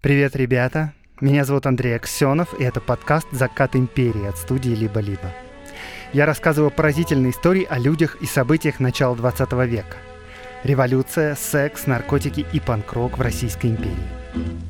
[0.00, 0.94] Привет, ребята!
[1.20, 5.30] Меня зовут Андрей Аксенов, и это подкаст «Закат империи» от студии «Либо-либо».
[6.14, 9.98] Я рассказываю поразительные истории о людях и событиях начала 20 века.
[10.64, 14.69] Революция, секс, наркотики и панк-рок в Российской империи.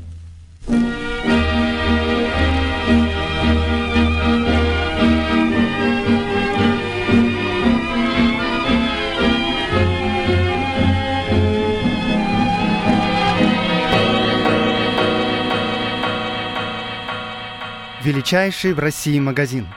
[18.11, 19.69] Величайший в России магазин.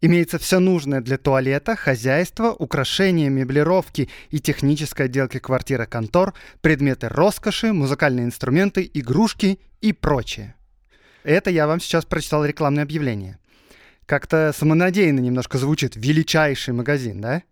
[0.00, 7.74] Имеется все нужное для туалета, хозяйства, украшения, меблировки и технической отделки квартиры контор, предметы роскоши,
[7.74, 10.54] музыкальные инструменты, игрушки и прочее.
[11.22, 13.38] Это я вам сейчас прочитал рекламное объявление.
[14.06, 17.42] Как-то самонадеянно немножко звучит «величайший магазин», да?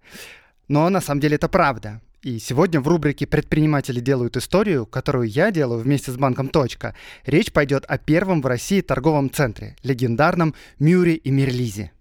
[0.68, 2.00] Но на самом деле это правда.
[2.20, 7.52] И сегодня в рубрике «Предприниматели делают историю», которую я делаю вместе с банком «Точка», речь
[7.52, 11.92] пойдет о первом в России торговом центре, легендарном Мюре и Мерлизе.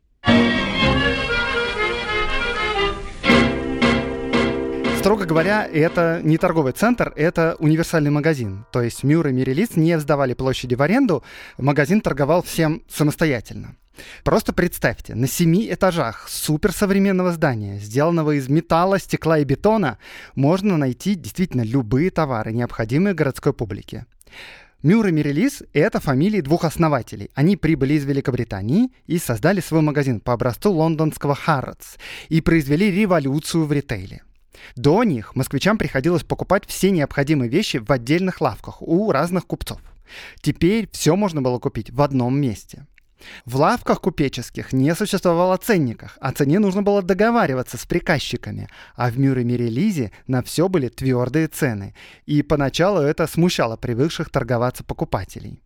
[4.98, 8.66] Строго говоря, это не торговый центр, это универсальный магазин.
[8.74, 11.24] То есть Мюр и Мирелиц не сдавали площади в аренду,
[11.60, 13.76] магазин торговал всем самостоятельно.
[14.24, 19.98] Просто представьте, на семи этажах суперсовременного здания, сделанного из металла, стекла и бетона,
[20.36, 24.06] можно найти действительно любые товары, необходимые городской публике.
[24.84, 27.32] Мюр и Мирелис— это фамилии двух основателей.
[27.34, 31.98] Они прибыли из Великобритании и создали свой магазин по образцу лондонского Harrods
[32.30, 34.22] и произвели революцию в ритейле.
[34.76, 39.82] До них москвичам приходилось покупать все необходимые вещи в отдельных лавках у разных купцов.
[40.42, 42.86] Теперь все можно было купить в одном месте.
[43.46, 49.18] В лавках купеческих не существовало ценниках, о цене нужно было договариваться с приказчиками, а в
[49.18, 51.96] Мюр и Мерилизе на все были твердые цены,
[52.26, 55.62] и поначалу это смущало привыкших торговаться покупателей.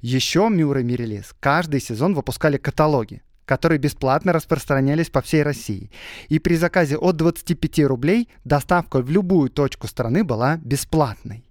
[0.00, 5.90] Еще Мюр и Мерилиз каждый сезон выпускали каталоги, которые бесплатно распространялись по всей России.
[6.28, 11.45] И при заказе от 25 рублей доставка в любую точку страны была бесплатной.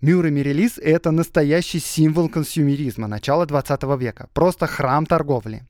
[0.00, 5.62] Мюр и Мерилиз— это настоящий символ консюмеризма начала 20 века, просто храм торговли.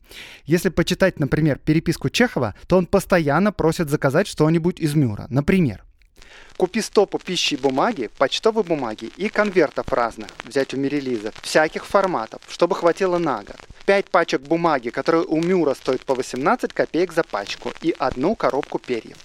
[0.45, 5.27] Если почитать, например, переписку Чехова, то он постоянно просит заказать что-нибудь из Мюра.
[5.31, 5.83] Например,
[6.59, 12.43] Купи стопу пищи и бумаги, почтовой бумаги и конвертов разных, взять у Мирелиза, всяких форматов,
[12.49, 13.57] чтобы хватило на год.
[13.87, 18.79] Пять пачек бумаги, которые у Мюра стоят по 18 копеек за пачку, и одну коробку
[18.79, 19.17] перьев.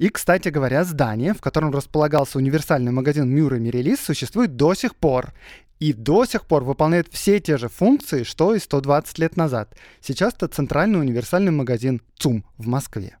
[0.00, 4.96] И, кстати говоря, здание, в котором располагался универсальный магазин Мюр и Мирелис, существует до сих
[4.96, 5.34] пор.
[5.78, 9.76] И до сих пор выполняет все те же функции, что и 120 лет назад.
[10.00, 13.18] Сейчас это центральный универсальный магазин ЦУМ в Москве.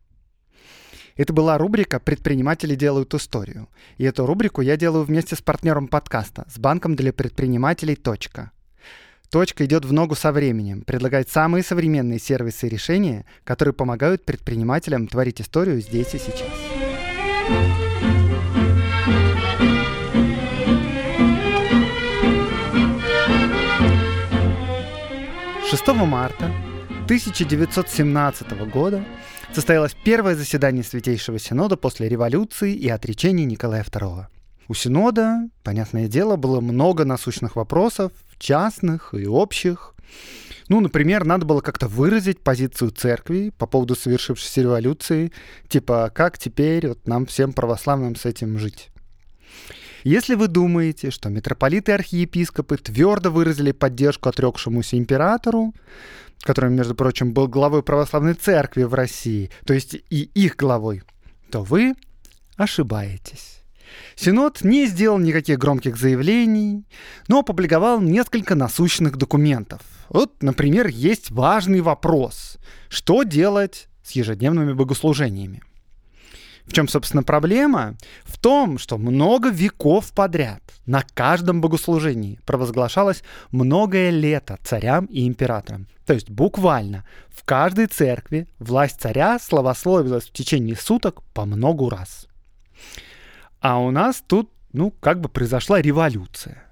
[1.16, 3.68] Это была рубрика «Предприниматели делают историю».
[3.98, 8.52] И эту рубрику я делаю вместе с партнером подкаста, с банком для предпринимателей «Точка».
[9.30, 15.06] Точка идет в ногу со временем, предлагает самые современные сервисы и решения, которые помогают предпринимателям
[15.06, 16.69] творить историю здесь и сейчас.
[25.70, 26.46] 6 марта
[27.04, 29.04] 1917 года
[29.52, 34.26] состоялось первое заседание Святейшего Синода после революции и отречения Николая II.
[34.66, 39.94] У Синода, понятное дело, было много насущных вопросов, частных и общих.
[40.70, 45.32] Ну, например, надо было как-то выразить позицию церкви по поводу совершившейся революции,
[45.68, 48.90] типа, как теперь вот нам всем православным с этим жить.
[50.04, 55.74] Если вы думаете, что митрополиты и архиепископы твердо выразили поддержку отрекшемуся императору,
[56.42, 61.02] который, между прочим, был главой православной церкви в России, то есть и их главой,
[61.50, 61.96] то вы
[62.56, 63.64] ошибаетесь.
[64.14, 66.84] Синод не сделал никаких громких заявлений,
[67.26, 69.80] но опубликовал несколько насущных документов.
[70.10, 72.58] Вот, например, есть важный вопрос.
[72.88, 75.62] Что делать с ежедневными богослужениями?
[76.66, 77.96] В чем, собственно, проблема?
[78.24, 85.88] В том, что много веков подряд на каждом богослужении провозглашалось многое лето царям и императорам.
[86.06, 92.26] То есть буквально в каждой церкви власть царя словословилась в течение суток по многу раз.
[93.60, 96.64] А у нас тут, ну, как бы произошла революция.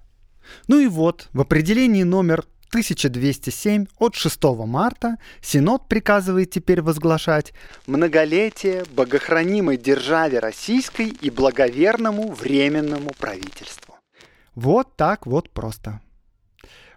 [0.67, 7.55] Ну и вот, в определении номер 1207 от 6 марта Синод приказывает теперь возглашать
[7.87, 13.97] многолетие богохранимой державе российской и благоверному временному правительству.
[14.55, 16.01] Вот так вот просто.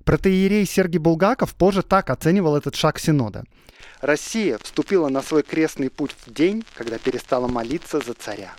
[0.04, 3.46] Протеерей Сергий Булгаков позже так оценивал этот шаг Синода.
[4.02, 8.54] Россия вступила на свой крестный путь в день, когда перестала молиться за царя.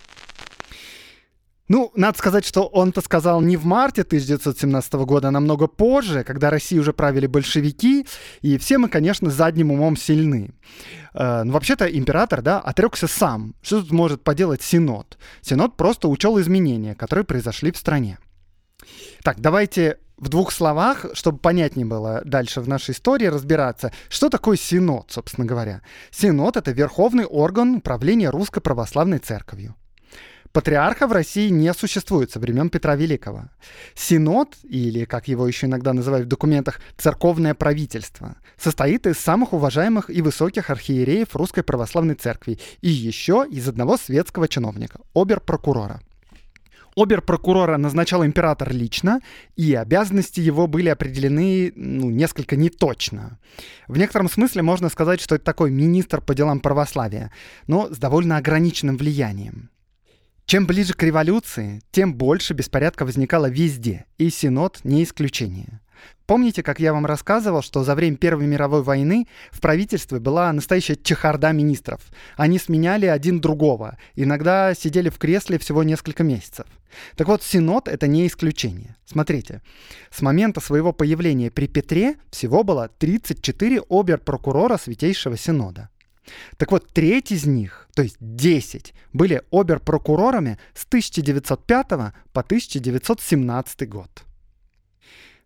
[1.73, 6.23] Ну, надо сказать, что он это сказал не в марте 1917 года, а намного позже,
[6.23, 8.05] когда России уже правили большевики,
[8.43, 10.51] и все мы, конечно, задним умом сильны.
[11.15, 13.55] Э, ну, вообще-то император, да, отрекся сам.
[13.63, 15.17] Что тут может поделать Синод?
[15.41, 18.19] Синод просто учел изменения, которые произошли в стране.
[19.23, 24.57] Так, давайте в двух словах, чтобы понятнее было дальше в нашей истории разбираться, что такое
[24.57, 25.81] Синод, собственно говоря.
[26.11, 29.73] Синод— это верховный орган управления Русской Православной Церковью.
[30.53, 33.49] Патриарха в России не существует со времен Петра Великого.
[33.95, 40.11] Синод, или, как его еще иногда называют в документах, церковное правительство, состоит из самых уважаемых
[40.11, 46.01] и высоких архиереев Русской Православной Церкви и еще из одного светского чиновника, обер-прокурора.
[46.95, 49.21] Обер-прокурора назначал император лично,
[49.55, 53.39] и обязанности его были определены ну, несколько неточно.
[53.87, 57.31] В некотором смысле можно сказать, что это такой министр по делам православия,
[57.65, 59.71] но с довольно ограниченным влиянием.
[60.45, 65.79] Чем ближе к революции, тем больше беспорядка возникало везде, и Синод не исключение.
[66.25, 70.95] Помните, как я вам рассказывал, что за время Первой мировой войны в правительстве была настоящая
[70.95, 72.01] чехарда министров.
[72.37, 76.65] Они сменяли один другого, иногда сидели в кресле всего несколько месяцев.
[77.15, 78.95] Так вот, Синод— это не исключение.
[79.05, 79.61] Смотрите,
[80.11, 85.89] с момента своего появления при Петре всего было 34 обер-прокурора Святейшего Синода.
[86.57, 91.87] Так вот, треть из них, то есть 10, были обер-прокурорами с 1905
[92.31, 94.23] по 1917 год.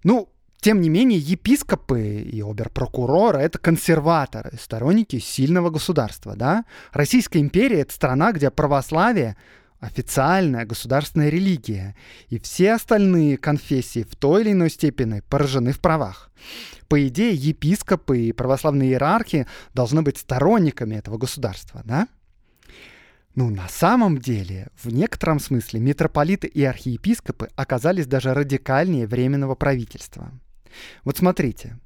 [0.03, 0.29] Ну,
[0.59, 6.65] тем не менее, епископы и обер-прокуроры— это консерваторы, сторонники сильного государства, да?
[6.91, 9.37] Российская империя— это страна, где православие
[9.79, 11.95] официальная государственная религия,
[12.29, 16.31] и все остальные конфессии в той или иной степени поражены в правах.
[16.87, 22.07] По идее, епископы и православные иерархи должны быть сторонниками этого государства, да?
[23.35, 30.31] Ну, на самом деле, в некотором смысле митрополиты и архиепископы оказались даже радикальнее Временного правительства.
[31.03, 31.77] Вот смотрите.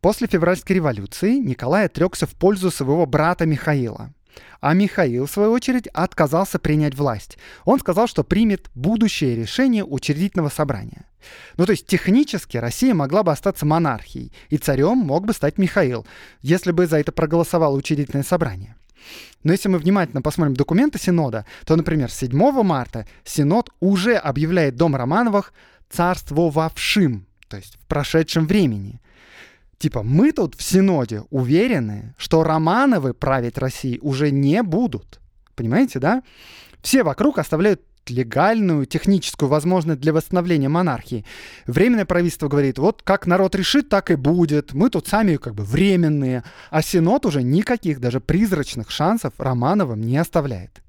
[0.00, 4.14] После февральской революции Николай отрекся в пользу своего брата Михаила–
[4.60, 7.38] а Михаил, в свою очередь, отказался принять власть.
[7.64, 11.04] Он сказал, что примет будущее решение учредительного собрания.
[11.56, 16.06] Ну, то есть технически Россия могла бы остаться монархией, и царем мог бы стать Михаил,
[16.42, 18.76] если бы за это проголосовало учредительное собрание.
[19.42, 24.94] Но если мы внимательно посмотрим документы Синода, то, например, 7 марта Синод уже объявляет Дом
[24.94, 25.52] Романовых
[25.88, 29.00] царствовавшим, то есть в прошедшем времени.
[29.80, 35.20] Типа, мы тут в Синоде уверены, что Романовы править Россией уже не будут.
[35.56, 36.22] Понимаете, да?
[36.82, 41.24] Все вокруг оставляют легальную техническую возможность для восстановления монархии.
[41.66, 44.74] Временное правительство говорит, вот как народ решит, так и будет.
[44.74, 46.44] Мы тут сами как бы временные.
[46.68, 50.82] А Синод уже никаких даже призрачных шансов Романовым не оставляет.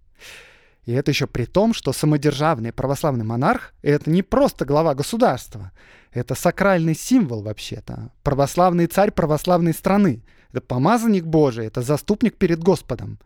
[0.85, 5.71] И это еще при том, что самодержавный православный монарх— это не просто глава государства.
[6.11, 8.11] Это сакральный символ вообще-то.
[8.23, 10.23] Православный царь православной страны.
[10.51, 13.19] Это помазанник Божий, это заступник перед Господом.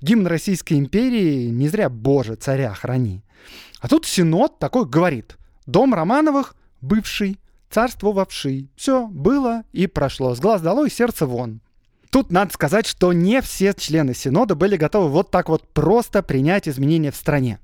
[0.00, 3.22] Гимн Российской империи не зря «Боже, царя храни».
[3.80, 5.36] А тут Синод такой говорит.
[5.66, 7.38] Дом Романовых бывший,
[7.70, 8.70] царствовавший.
[8.76, 10.34] Все было и прошло.
[10.34, 11.60] С глаз долой, сердце вон.
[12.10, 16.68] Тут надо сказать, что не все члены Синода были готовы вот так вот просто принять
[16.68, 17.58] изменения в стране.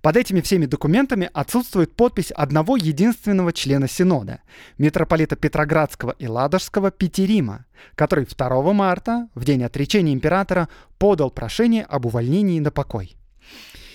[0.00, 4.40] Под этими всеми документами отсутствует подпись одного единственного члена Синода,
[4.78, 12.06] митрополита Петроградского и Ладожского Петерима, который 2 марта, в день отречения императора, подал прошение об
[12.06, 13.16] увольнении на покой.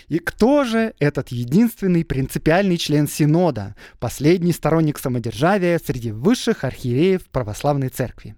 [0.09, 7.89] И кто же этот единственный принципиальный член Синода, последний сторонник самодержавия среди высших архиереев православной
[7.89, 8.35] церкви?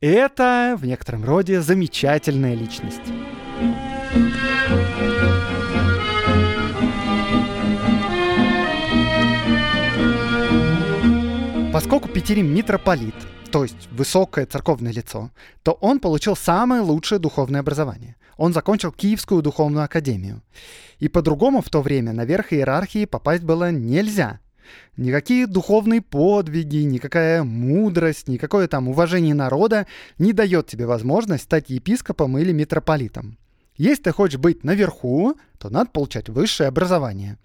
[0.00, 3.02] Это в некотором роде замечательная личность.
[11.80, 13.14] Поскольку Петерим митрополит,
[13.50, 15.30] то есть высокое церковное лицо,
[15.62, 18.16] то он получил самое лучшее духовное образование.
[18.36, 20.42] Он закончил Киевскую духовную академию.
[20.98, 24.40] И по-другому в то время наверх иерархии попасть было нельзя.
[24.98, 29.86] Никакие духовные подвиги, никакая мудрость, никакое там уважение народа
[30.18, 33.38] не дает тебе возможность стать епископом или митрополитом.
[33.80, 37.38] Если ты хочешь быть наверху, то надо получать высшее образование.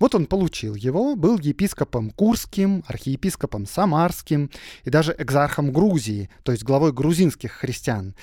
[0.00, 4.50] Вот он получил его, был епископом Курским, архиепископом Самарским
[4.82, 8.16] и даже экзархом Грузии, то есть главой грузинских христиан.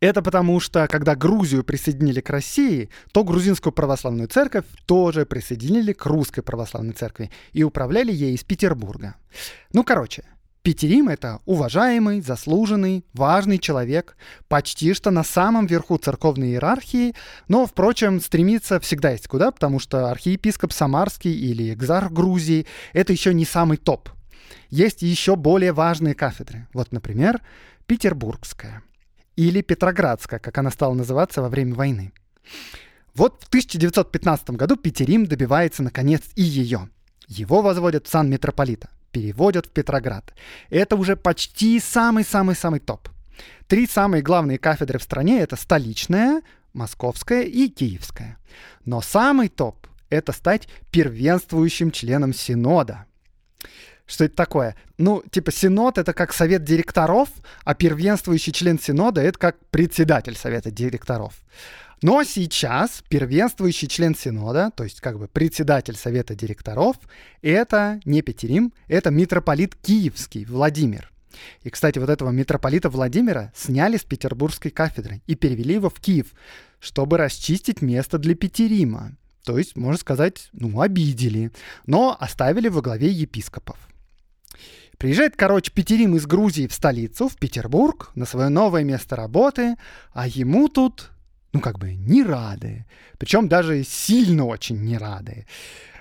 [0.00, 6.04] Это потому что, когда Грузию присоединили к России, то грузинскую православную церковь тоже присоединили к
[6.04, 9.14] русской православной церкви и управляли ей из Петербурга.
[9.72, 10.24] Ну, короче,
[10.66, 14.16] Петерим— это уважаемый, заслуженный, важный человек,
[14.48, 17.14] почти что на самом верху церковной иерархии,
[17.46, 23.32] но, впрочем, стремится всегда есть куда, потому что архиепископ Самарский или экзарх Грузии— это еще
[23.32, 24.08] не самый топ.
[24.68, 26.66] Есть еще более важные кафедры.
[26.72, 27.42] Вот, например,
[27.86, 28.82] Петербургская
[29.36, 32.12] или Петроградская, как она стала называться во время войны.
[33.14, 36.88] Вот в 1915 году Петерим добивается, наконец, и ее.
[37.28, 40.34] Его возводят в сан митрополита, переводят в Петроград.
[40.68, 43.08] Это уже почти самый-самый-самый топ.
[43.66, 46.42] Три самые главные кафедры в стране— это столичная,
[46.74, 48.36] московская и киевская.
[48.84, 53.06] Но самый топ— это стать первенствующим членом Синода.
[54.06, 54.76] Что это такое?
[54.98, 57.30] Ну, типа, Синод— это как совет директоров,
[57.64, 61.32] а первенствующий член Синода— это как председатель совета директоров.
[62.02, 66.96] Но сейчас первенствующий член Синода, то есть как бы председатель Совета директоров,
[67.40, 71.10] это не Петерим, это митрополит Киевский Владимир.
[71.62, 76.32] И, кстати, вот этого митрополита Владимира сняли с петербургской кафедры и перевели его в Киев,
[76.80, 79.16] чтобы расчистить место для Петерима.
[79.44, 81.52] То есть, можно сказать, ну, обидели,
[81.86, 83.76] но оставили во главе епископов.
[84.98, 89.76] Приезжает, короче, Петерим из Грузии в столицу, в Петербург, на свое новое место работы,
[90.12, 91.10] а ему тут
[91.56, 92.84] ну, как бы не рады.
[93.18, 95.46] Причем даже сильно очень не рады.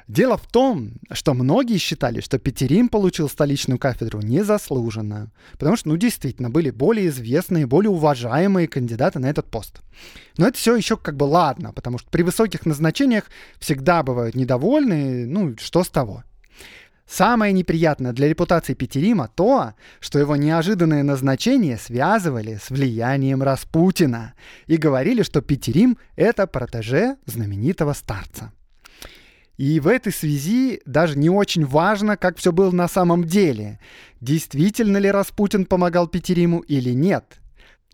[0.07, 5.97] Дело в том, что многие считали, что Петерим получил столичную кафедру незаслуженно, потому что, ну,
[5.97, 9.81] действительно, были более известные, более уважаемые кандидаты на этот пост.
[10.37, 15.25] Но это все еще как бы ладно, потому что при высоких назначениях всегда бывают недовольны,
[15.25, 16.23] ну, что с того.
[17.07, 24.33] Самое неприятное для репутации Петерима то, что его неожиданное назначение связывали с влиянием Распутина
[24.65, 28.51] и говорили, что Петерим— это протеже знаменитого старца.
[29.57, 33.79] И в этой связи даже не очень важно, как все было на самом деле.
[34.19, 37.39] Действительно ли Распутин помогал Петериму или нет.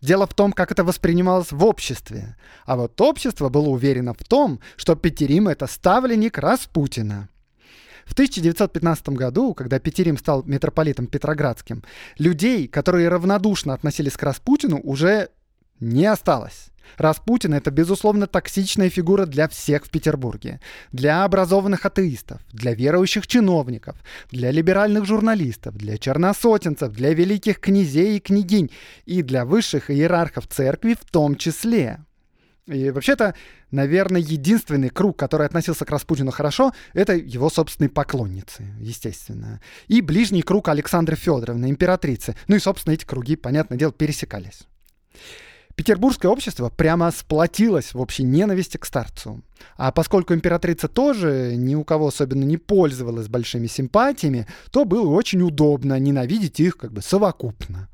[0.01, 2.35] Дело в том, как это воспринималось в обществе.
[2.65, 7.29] А вот общество было уверено в том, что Петерим— это ставленник Распутина.
[8.11, 11.81] В 1915 году, когда Петерим стал митрополитом Петроградским,
[12.17, 15.29] людей, которые равнодушно относились к Распутину, уже
[15.79, 16.71] не осталось.
[16.97, 20.59] Распутин— это, безусловно, токсичная фигура для всех в Петербурге.
[20.91, 23.95] Для образованных атеистов, для верующих чиновников,
[24.29, 28.71] для либеральных журналистов, для черносотенцев, для великих князей и княгинь
[29.05, 32.01] и для высших иерархов церкви в том числе.
[32.67, 33.33] И вообще-то,
[33.71, 39.61] наверное, единственный круг, который относился к Распутину хорошо, это его собственные поклонницы, естественно.
[39.87, 42.35] И ближний круг Александры Федоровны, императрицы.
[42.47, 44.67] Ну и, собственно, эти круги, понятное дело, пересекались.
[45.75, 49.41] Петербургское общество прямо сплотилось в общей ненависти к старцу.
[49.77, 55.41] А поскольку императрица тоже ни у кого особенно не пользовалась большими симпатиями, то было очень
[55.41, 57.89] удобно ненавидеть их как бы совокупно.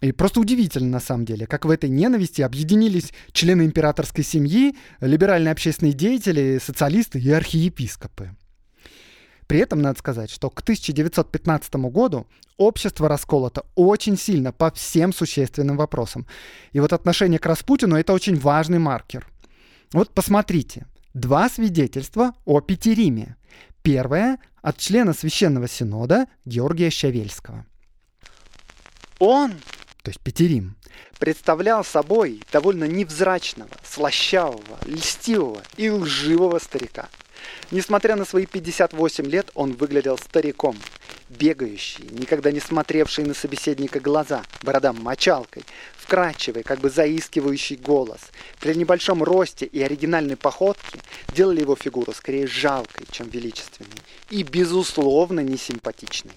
[0.00, 5.52] И просто удивительно, на самом деле, как в этой ненависти объединились члены императорской семьи, либеральные
[5.52, 8.30] общественные деятели, социалисты и архиепископы.
[9.46, 12.26] При этом надо сказать, что к 1915 году
[12.56, 16.26] общество расколото очень сильно по всем существенным вопросам.
[16.72, 19.26] И вот отношение к Распутину— это очень важный маркер.
[19.92, 20.86] Вот посмотрите.
[21.14, 23.36] Два свидетельства о Петериме.
[23.82, 27.66] Первое— от члена Священного Синода Георгия Щавельского.
[29.18, 29.52] Он
[30.02, 30.76] то есть Петерим,
[31.18, 37.08] представлял собой довольно невзрачного, слащавого, льстивого и лживого старика.
[37.70, 40.76] Несмотря на свои 58 лет, он выглядел стариком,
[41.28, 45.64] бегающий, никогда не смотревший на собеседника глаза, бородам мочалкой,
[45.96, 48.20] вкрадчивый, как бы заискивающий голос.
[48.60, 51.00] При небольшом росте и оригинальной походке
[51.34, 53.90] делали его фигуру скорее жалкой, чем величественной,
[54.30, 56.32] и, безусловно, несимпатичной.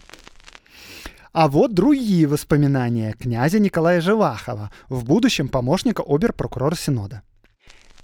[1.34, 7.24] А вот другие воспоминания князя Николая Живахова, в будущем помощника обер-прокурора Синода.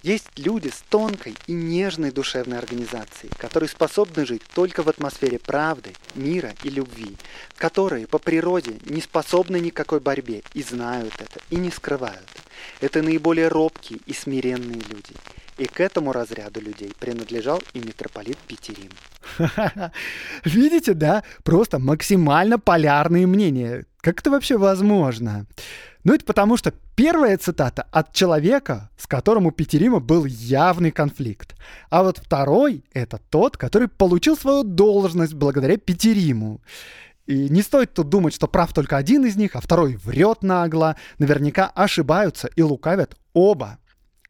[0.01, 5.91] Есть люди с тонкой и нежной душевной организацией, которые способны жить только в атмосфере правды,
[6.15, 7.17] мира и любви,
[7.55, 12.27] которые по природе не способны никакой борьбе и знают это, и не скрывают.
[12.81, 15.13] Это наиболее робкие и смиренные люди.
[15.59, 18.91] И к этому разряду людей принадлежал и митрополит Петерим.
[20.45, 21.23] Видите, да?
[21.43, 23.85] Просто максимально полярные мнения.
[23.99, 25.45] Как это вообще возможно?
[26.05, 31.57] Ну, это потому что первая цитата от человека, с которым у Петерима был явный конфликт.
[31.89, 36.61] А вот второй— это тот, который получил свою должность благодаря Петериму.
[37.25, 40.95] И не стоит тут думать, что прав только один из них, а второй врет нагло.
[41.17, 43.77] Наверняка ошибаются и лукавят оба.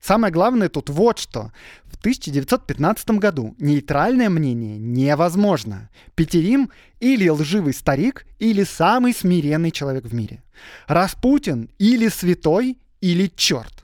[0.01, 1.51] Самое главное тут вот что.
[1.86, 5.89] В 1915 году нейтральное мнение невозможно.
[6.15, 10.41] Петерим или лживый старик, или самый смиренный человек в мире.
[10.88, 13.84] Распутин или святой, или черт.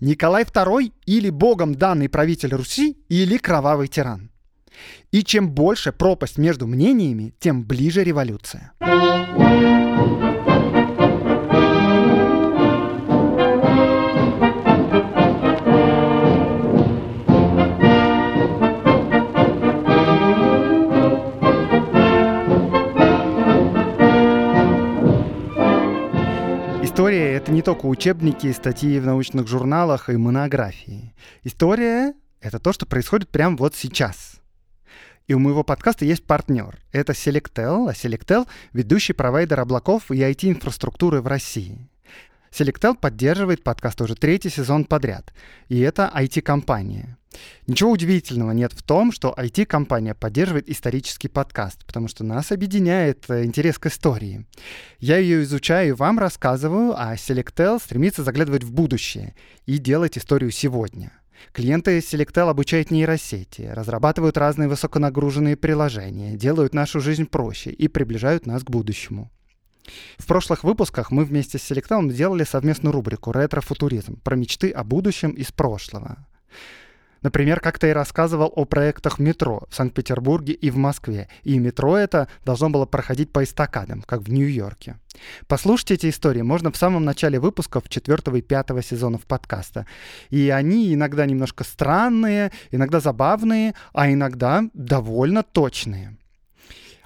[0.00, 4.30] Николай II или богом данный правитель Руси, или кровавый тиран.
[5.12, 8.72] И чем больше пропасть между мнениями, тем ближе революция.
[27.64, 31.14] Только учебники, статьи в научных журналах и монографии.
[31.44, 34.34] История— это то, что происходит прямо вот сейчас.
[35.26, 36.78] И у моего подкаста есть партнер.
[36.92, 41.88] Это Selectel, а Selectel— ведущий провайдер облаков и IT-инфраструктуры в России.
[42.54, 45.32] Selectel поддерживает подкаст уже третий сезон подряд.
[45.68, 47.18] И это IT-компания.
[47.66, 53.44] Ничего удивительного нет в том, что IT-компания поддерживает исторический подкаст, потому что нас объединяет э,
[53.44, 54.46] интерес к истории.
[55.00, 59.34] Я ее изучаю и вам рассказываю, а Selectel стремится заглядывать в будущее
[59.66, 61.10] и делать историю сегодня.
[61.50, 68.62] Клиенты Selectel обучают нейросети, разрабатывают разные высоконагруженные приложения, делают нашу жизнь проще и приближают нас
[68.62, 69.32] к будущему.
[70.18, 75.30] В прошлых выпусках мы вместе с Selectel делали совместную рубрику «Ретро-футуризм» про мечты о будущем
[75.30, 76.26] из прошлого.
[77.24, 81.28] Например, как-то я рассказывал о проектах метро в Санкт-Петербурге и в Москве.
[81.42, 84.98] И метро это должно было проходить по эстакадам, как в Нью-Йорке.
[85.46, 89.86] Послушайте эти истории можно в самом начале выпусков четвертого и пятого сезонов подкаста.
[90.28, 96.18] И они иногда немножко странные, иногда забавные, а иногда довольно точные.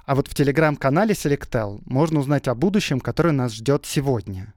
[0.09, 4.55] А вот в телеграм-канале Selectel можно узнать о будущем, которое нас ждет сегодня.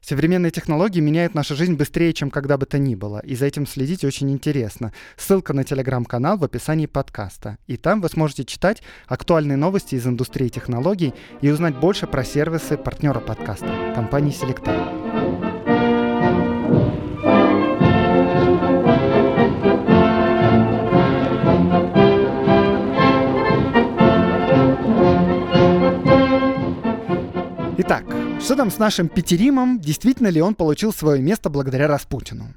[0.00, 3.66] Современные технологии меняют нашу жизнь быстрее, чем когда бы то ни было, и за этим
[3.66, 4.92] следить очень интересно.
[5.16, 7.58] Ссылка на телеграм-канал в описании подкаста.
[7.66, 12.76] И там вы сможете читать актуальные новости из индустрии технологий и узнать больше про сервисы
[12.76, 15.45] партнера подкаста, компании Selectel.
[27.88, 28.04] Итак,
[28.40, 29.78] что там с нашим Петеримом?
[29.78, 32.56] Действительно ли он получил свое место благодаря Распутину?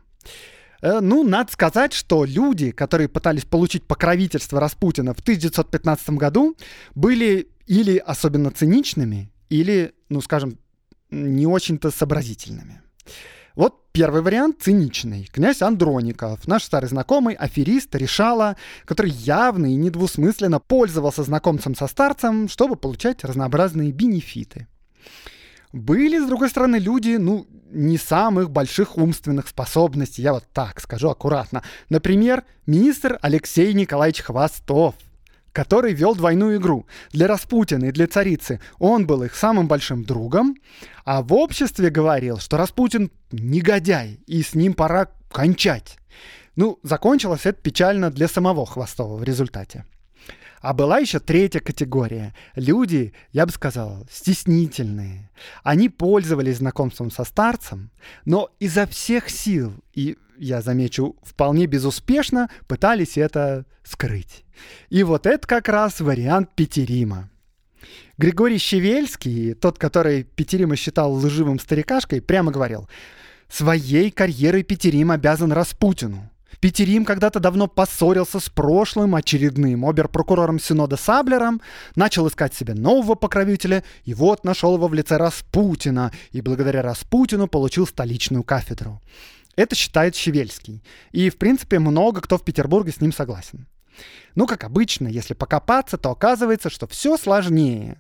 [0.82, 6.58] Э, ну, надо сказать, что люди, которые пытались получить покровительство Распутина в 1915 году,
[6.96, 10.58] были или особенно циничными, или, ну, скажем,
[11.12, 12.82] не очень-то сообразительными.
[13.54, 15.30] Вот первый вариант циничный.
[15.32, 22.50] Князь Андроников, наш старый знакомый, аферист, решала, который явно и недвусмысленно пользовался знакомцем со старцем,
[22.50, 24.66] чтобы получать разнообразные бенефиты.
[25.72, 31.10] Были, с другой стороны, люди, ну, не самых больших умственных способностей, я вот так скажу
[31.10, 31.64] аккуратно.
[31.90, 34.96] Например, министр Алексей Николаевич Хвостов,
[35.52, 36.88] который вел двойную игру.
[37.12, 40.56] Для Распутина и для царицы он был их самым большим другом,
[41.06, 45.98] а в обществе говорил, что Распутин негодяй, и с ним пора кончать.
[46.56, 49.86] Ну, закончилось это печально для самого Хвостова в результате.
[50.62, 52.34] А была еще третья категория.
[52.56, 55.30] Люди, я бы сказал, стеснительные.
[55.64, 57.92] Они пользовались знакомством со старцем,
[58.26, 64.44] но изо всех сил, и я замечу, вполне безуспешно пытались это скрыть.
[64.90, 67.30] И вот это как раз вариант Петерима.
[68.18, 72.90] Григорий Щевельский, тот, который Петерима считал лживым старикашкой, прямо говорил,
[73.48, 76.30] «Своей карьерой Петерим обязан Распутину.
[76.60, 81.62] Петерим когда-то давно поссорился с прошлым очередным обер-прокурором Синода Саблером,
[81.96, 87.48] начал искать себе нового покровителя, и вот нашел его в лице Распутина, и благодаря Распутину
[87.48, 89.02] получил столичную кафедру.
[89.56, 90.84] Это считает Щевельский.
[91.12, 93.68] И, в принципе, много кто в Петербурге с ним согласен.
[94.36, 97.98] Ну, как обычно, если покопаться, то оказывается, что все сложнее.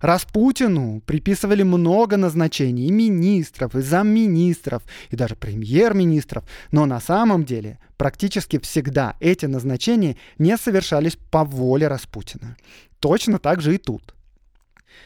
[0.00, 7.78] Распутину приписывали много назначений и министров, и замминистров, и даже премьер-министров, но на самом деле
[7.96, 12.56] практически всегда эти назначения не совершались по воле Распутина.
[13.00, 14.14] Точно так же и тут.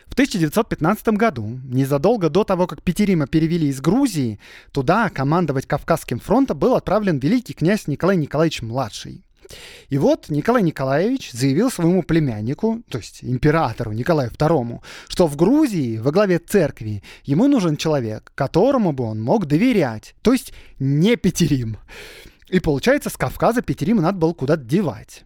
[0.06, 4.40] В 1915 году, незадолго до того, как Петерима перевели из Грузии,
[4.72, 9.24] туда командовать Кавказским фронтом был отправлен великий князь Николай Николаевич Младший.
[9.88, 15.98] И вот Николай Николаевич заявил своему племяннику, то есть императору Николаю II, что в Грузии
[15.98, 21.78] во главе церкви ему нужен человек, которому бы он мог доверять, то есть не Петерим.
[22.48, 25.24] И получается, с Кавказа Петерима надо было куда-то девать.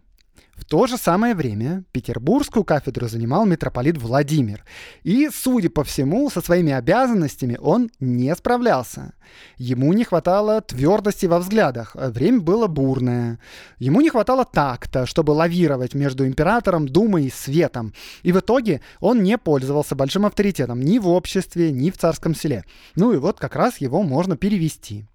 [0.55, 4.63] В то же самое время петербургскую кафедру занимал митрополит Владимир.
[5.01, 9.13] И, судя по всему, со своими обязанностями он не справлялся.
[9.57, 13.39] Ему не хватало твердости во взглядах, время было бурное.
[13.79, 17.93] Ему не хватало такта, чтобы лавировать между императором, думой и светом.
[18.21, 22.63] И в итоге он не пользовался большим авторитетом ни в обществе, ни в царском селе.
[22.95, 25.07] Ну и вот как раз его можно перевести.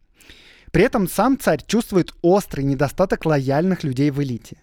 [0.72, 4.58] При этом сам царь чувствует острый недостаток лояльных людей в элите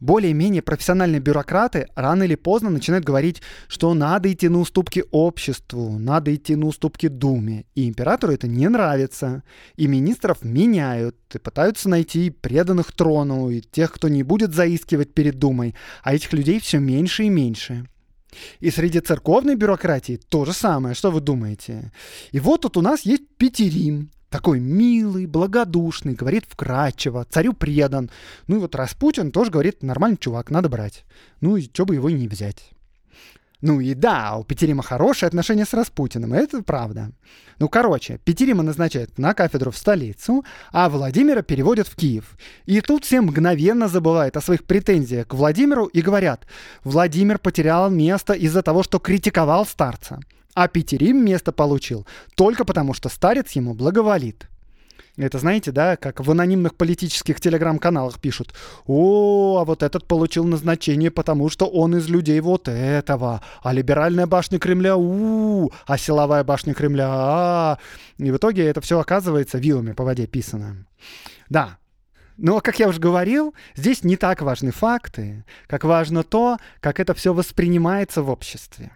[0.00, 6.34] более-менее профессиональные бюрократы рано или поздно начинают говорить, что надо идти на уступки обществу, надо
[6.34, 7.64] идти на уступки Думе.
[7.74, 9.42] И императору это не нравится.
[9.76, 15.38] И министров меняют, и пытаются найти преданных трону, и тех, кто не будет заискивать перед
[15.38, 15.74] Думой.
[16.02, 17.86] А этих людей все меньше и меньше.
[18.60, 21.92] И среди церковной бюрократии то же самое, что вы думаете.
[22.32, 28.10] И вот тут у нас есть Петерим, такой милый, благодушный, говорит вкрадчиво, царю предан.
[28.46, 31.04] Ну и вот Распутин тоже говорит, нормальный чувак, надо брать.
[31.40, 32.70] Ну и что бы его не взять.
[33.62, 37.10] Ну и да, у Петерима хорошие отношения с Распутиным, это правда.
[37.58, 42.36] Ну, короче, Петерима назначают на кафедру в столицу, а Владимира переводят в Киев.
[42.66, 46.46] И тут все мгновенно забывают о своих претензиях к Владимиру и говорят,
[46.84, 50.20] Владимир потерял место из-за того, что критиковал старца.
[50.56, 54.48] А Петерим место получил только потому, что старец ему благоволит.
[55.18, 58.54] Это знаете, да, как в анонимных политических телеграм-каналах пишут.
[58.86, 63.42] О, а вот этот получил назначение, потому что он из людей вот этого.
[63.62, 67.78] А либеральная башня Кремля, у, а силовая башня Кремля, а.
[68.16, 70.86] И в итоге это все оказывается вилами по воде писано.
[71.50, 71.76] Да,
[72.38, 77.12] но, как я уже говорил, здесь не так важны факты, как важно то, как это
[77.12, 78.90] все воспринимается в обществе.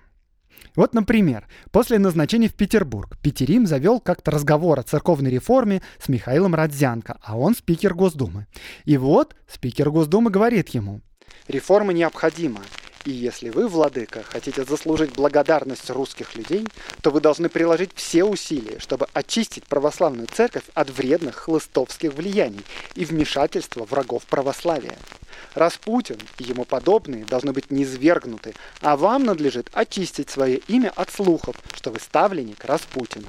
[0.77, 6.55] Вот, например, после назначения в Петербург Петерим завел как-то разговор о церковной реформе с Михаилом
[6.55, 8.47] Родзянко, а он спикер Госдумы.
[8.85, 11.01] И вот спикер Госдумы говорит ему,
[11.49, 12.61] «Реформа необходима,
[13.05, 16.67] и если вы, владыка, хотите заслужить благодарность русских людей,
[17.01, 23.07] то вы должны приложить все усилия, чтобы очистить православную церковь от вредных хлыстовских влияний и
[23.07, 24.99] вмешательства врагов православия.
[25.55, 31.57] Распутин и ему подобные должны быть низвергнуты, а вам надлежит очистить свое имя от слухов,
[31.75, 33.29] что вы ставленник Распутина.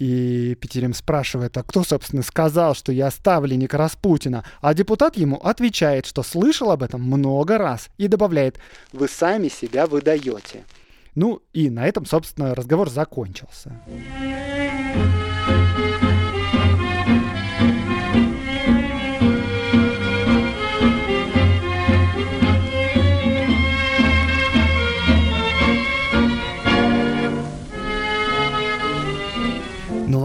[0.00, 4.44] И Петерим спрашивает, а кто, собственно, сказал, что я ставленник Распутина?
[4.62, 8.58] А депутат ему отвечает, что слышал об этом много раз и добавляет,
[8.94, 10.64] вы сами себя выдаете.
[11.14, 13.78] Ну и на этом, собственно, разговор закончился.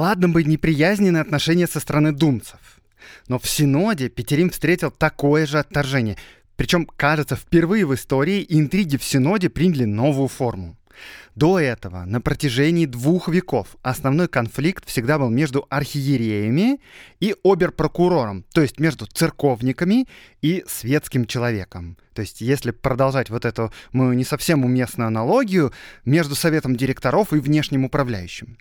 [0.06, 2.60] Ладно бы неприязненные отношения со стороны думцев.
[3.28, 6.16] Но в Синоде Петерим встретил такое же отторжение.
[6.56, 10.78] Причем, кажется, впервые в истории интриги в Синоде приняли новую форму.
[11.34, 16.80] До этого, на протяжении двух веков, основной конфликт всегда был между архиереями
[17.20, 20.08] и оберпрокурором, то есть между церковниками
[20.42, 21.98] и светским человеком.
[22.14, 25.74] То есть, если продолжать вот эту, мы не совсем уместную аналогию,
[26.06, 28.58] между советом директоров и внешним управляющим.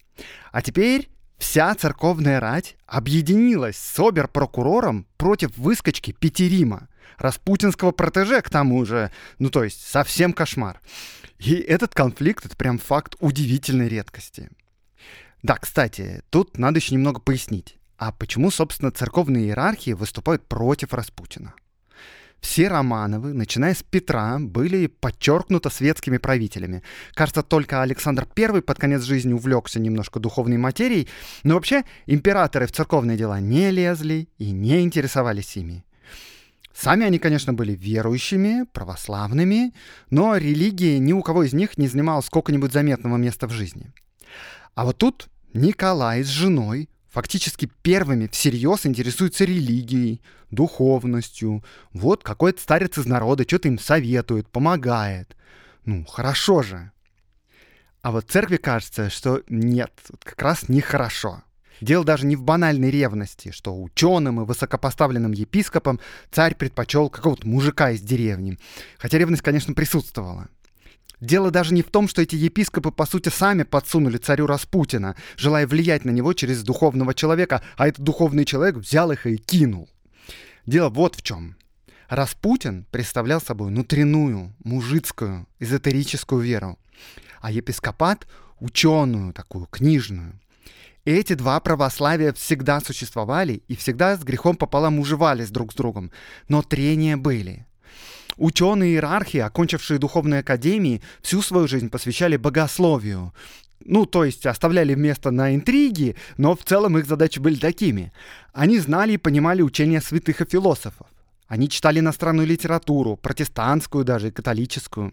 [0.51, 8.85] А теперь Вся церковная рать объединилась с обер-прокурором против выскочки Петерима, распутинского протеже к тому
[8.85, 10.81] же, ну то есть совсем кошмар.
[11.39, 14.49] И этот конфликт— это прям факт удивительной редкости.
[15.43, 17.77] Да, кстати, тут надо еще немного пояснить.
[17.99, 21.55] А почему, собственно, церковные иерархии выступают против Распутина?
[22.45, 26.83] Все Романовы, начиная с Петра, были подчеркнуто светскими правителями.
[27.15, 31.09] Кажется, только Александр I под конец жизни увлекся немножко духовной материей,
[31.43, 35.87] но вообще императоры в церковные дела не лезли и не интересовались ими.
[36.75, 39.73] Сами они, конечно, были верующими, православными,
[40.11, 43.91] но религия ни у кого из них не занимала сколько-нибудь заметного места в жизни.
[44.75, 51.63] А вот тут Николай с женой фактически первыми всерьез интересуются религией, духовностью.
[51.93, 55.37] Вот какой-то старец из народа что-то им советует, помогает.
[55.85, 56.91] Ну, хорошо же.
[58.03, 59.93] А вот церкви кажется, что нет,
[60.25, 61.45] как раз нехорошо.
[61.81, 66.01] Дело даже не в банальной ревности, что ученым и высокопоставленным епископам
[66.33, 68.59] царь предпочел какого-то мужика из деревни.
[68.99, 70.49] Хотя ревность, конечно, присутствовала.
[71.25, 75.67] Дело даже не в том, что эти епископы, по сути, сами подсунули царю Распутина, желая
[75.67, 79.89] влиять на него через духовного человека, а этот духовный человек взял их и кинул.
[80.67, 81.57] Дело вот в чем.
[82.11, 86.79] Распутин представлял собой внутреннюю, мужицкую, эзотерическую веру,
[87.41, 88.27] а епископат—
[88.61, 90.39] ученую, такую книжную.
[91.07, 96.13] Эти два православия всегда существовали и всегда с грехом пополам уживались друг с другом,
[96.49, 97.67] но трения были.
[98.37, 103.33] Ученые иерархи, окончившие духовные академии, всю свою жизнь посвящали богословию.
[103.85, 108.13] Ну, то есть оставляли место на интриги, но в целом их задачи были такими.
[108.53, 111.07] Они знали и понимали учения святых и философов.
[111.47, 115.13] Они читали иностранную литературу, протестантскую даже, и католическую.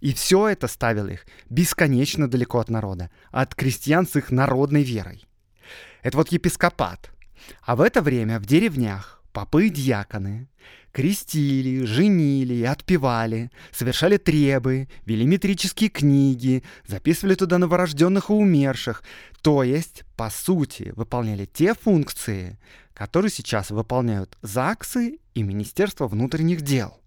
[0.00, 5.26] И все это ставило их бесконечно далеко от народа, от крестьян с их народной верой.
[6.02, 7.10] Это вот епископат.
[7.62, 10.48] А в это время в деревнях попы и дьяконы
[10.96, 19.02] крестили, женили, отпевали, совершали требы, вели метрические книги, записывали туда новорожденных и умерших,
[19.42, 22.58] то есть, по сути, выполняли те функции,
[22.94, 26.98] которые сейчас выполняют ЗАГСы и Министерство внутренних дел.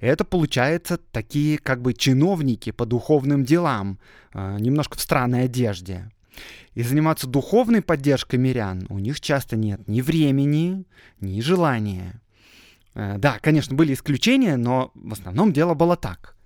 [0.00, 4.00] Это, получается, такие как бы чиновники по духовным делам,
[4.34, 6.10] э, немножко в странной одежде.
[6.74, 10.86] И заниматься духовной поддержкой мирян у них часто нет ни времени,
[11.20, 12.21] ни желания.
[12.94, 16.36] Э, да, конечно, были исключения, но в основном дело было так.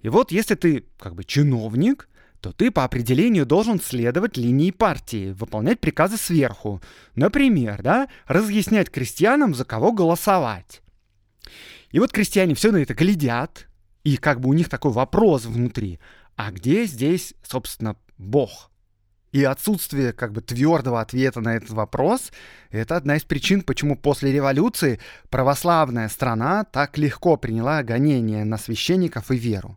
[0.00, 2.08] И вот если ты как бы чиновник,
[2.40, 6.82] то ты по определению должен следовать линии партии, выполнять приказы сверху.
[7.14, 10.82] Например, да, разъяснять крестьянам, за кого голосовать.
[11.90, 13.66] И вот крестьяне все на это глядят,
[14.02, 16.00] и как бы у них такой вопрос внутри,
[16.36, 18.70] а где здесь, собственно, Бог?
[19.34, 22.30] И отсутствие как бы твердого ответа на этот вопрос—
[22.70, 29.32] это одна из причин, почему после революции православная страна так легко приняла гонение на священников
[29.32, 29.76] и веру.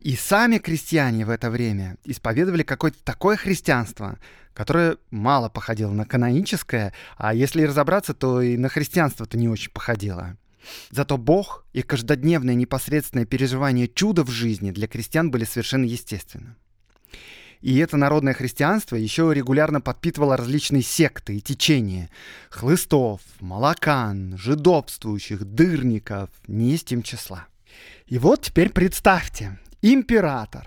[0.00, 4.18] И сами крестьяне в это время исповедовали какое-то такое христианство,
[4.54, 10.38] которое мало походило на каноническое, а если разобраться, то и на христианство-то не очень походило.
[10.90, 16.56] Зато Бог и каждодневное непосредственное переживание чуда в жизни для крестьян были совершенно естественны.
[17.62, 22.10] И это народное христианство еще регулярно подпитывало различные секты и течения.
[22.50, 27.46] Хлыстов, молокан, жидовствующих, дырников, не есть им числа.
[28.06, 30.66] И вот теперь представьте, император,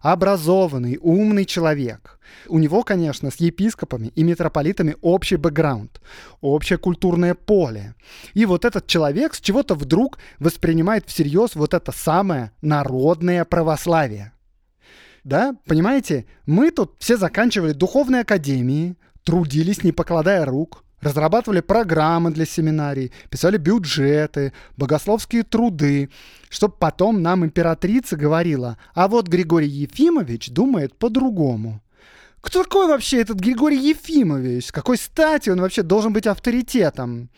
[0.00, 2.20] образованный, умный человек.
[2.46, 6.00] У него, конечно, с епископами и митрополитами общий бэкграунд,
[6.40, 7.96] общее культурное поле.
[8.34, 14.32] И вот этот человек с чего-то вдруг воспринимает всерьез вот это самое народное православие
[15.26, 22.46] да, понимаете, мы тут все заканчивали духовные академии, трудились, не покладая рук, разрабатывали программы для
[22.46, 26.10] семинарий, писали бюджеты, богословские труды,
[26.48, 31.82] чтобы потом нам императрица говорила, а вот Григорий Ефимович думает по-другому.
[32.40, 34.66] Кто такой вообще этот Григорий Ефимович?
[34.66, 37.30] С какой стати он вообще должен быть авторитетом?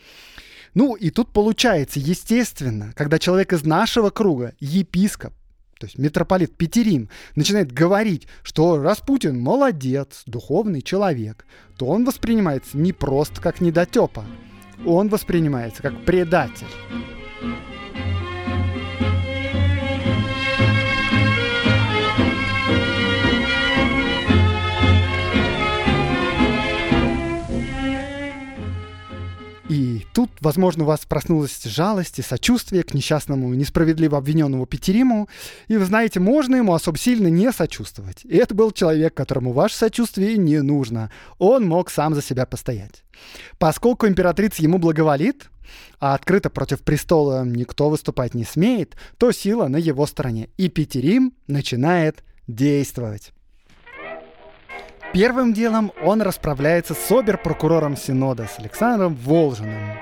[0.75, 5.33] Ну и тут получается, естественно, когда человек из нашего круга, епископ,
[5.79, 11.45] то есть митрополит Петерим, начинает говорить, что Распутин молодец, духовный человек,
[11.77, 14.25] то он воспринимается не просто как недотепа,
[14.85, 16.67] он воспринимается как предатель.
[30.19, 35.29] Тут, возможно, у вас проснулась жалость и сочувствие к несчастному, несправедливо обвиненному Петериму.
[35.69, 38.25] И вы знаете, можно ему особо сильно не сочувствовать.
[38.25, 41.09] И это был человек, которому ваше сочувствие не нужно.
[41.37, 43.05] Он мог сам за себя постоять.
[43.59, 45.49] Поскольку императрица ему благоволит,
[46.01, 50.49] а открыто против престола никто выступать не смеет, то сила на его стороне.
[50.57, 53.31] И Петерим начинает действовать.
[55.11, 59.97] Первым делом он расправляется с обер-прокурором Синода, с Александром Волжиным.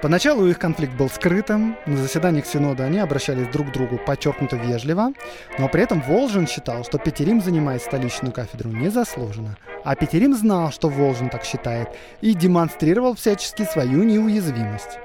[0.00, 5.12] Поначалу их конфликт был скрытым, на заседаниях Синода они обращались друг к другу подчеркнуто вежливо,
[5.58, 10.88] но при этом Волжин считал, что Петерим занимает столичную кафедру незаслуженно, а Петерим знал, что
[10.88, 11.90] Волжин так считает,
[12.22, 14.98] и демонстрировал всячески свою неуязвимость.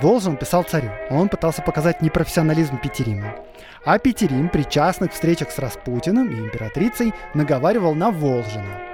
[0.00, 3.36] Волжин писал царю, он пытался показать непрофессионализм Петерима.
[3.84, 8.91] А Петерим при частных встречах с Распутиным и императрицей наговаривал на Волжина.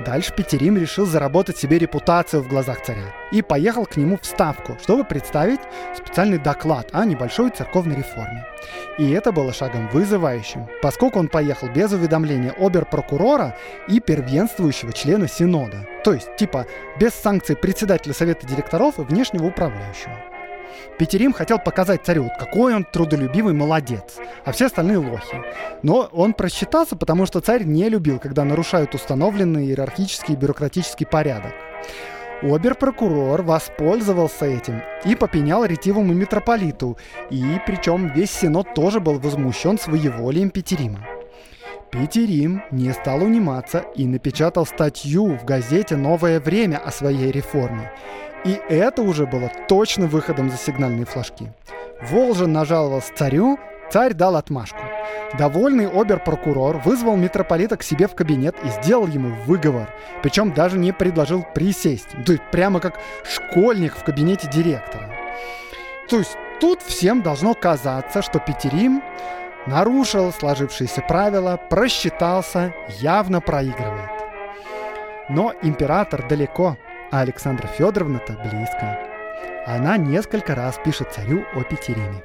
[0.00, 4.76] Дальше Петерим решил заработать себе репутацию в глазах царя и поехал к нему в Ставку,
[4.82, 5.60] чтобы представить
[5.96, 8.44] специальный доклад о небольшой церковной реформе.
[8.98, 13.56] И это было шагом вызывающим, поскольку он поехал без уведомления обер-прокурора
[13.88, 16.66] и первенствующего члена Синода, то есть типа
[16.98, 20.33] без санкций председателя Совета директоров и внешнего управляющего.
[20.98, 25.42] Петерим хотел показать царю, какой он трудолюбивый молодец, а все остальные лохи.
[25.82, 31.52] Но он просчитался, потому что царь не любил, когда нарушают установленный иерархический и бюрократический порядок.
[32.42, 36.98] Обер-прокурор воспользовался этим и попенял ретивому митрополиту,
[37.30, 41.06] и причем весь синод тоже был возмущен своеволием Петерима.
[41.90, 47.92] Петерим не стал униматься и напечатал статью в газете «Новое время» о своей реформе.
[48.44, 51.50] И это уже было точно выходом за сигнальные флажки.
[52.02, 53.58] Волжин нажаловался царю,
[53.90, 54.80] царь дал отмашку.
[55.38, 59.88] Довольный обер-прокурор вызвал митрополита к себе в кабинет и сделал ему выговор.
[60.22, 62.08] Причем даже не предложил присесть.
[62.26, 65.10] То есть прямо как школьник в кабинете директора.
[66.08, 69.02] То есть тут всем должно казаться, что Петерим
[69.66, 74.10] нарушил сложившиеся правила, просчитался, явно проигрывает.
[75.30, 76.76] Но император далеко,
[77.14, 78.98] а Александра Федоровна-то близко.
[79.66, 82.24] Она несколько раз пишет царю о Петериме.